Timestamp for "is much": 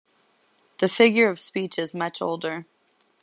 1.77-2.23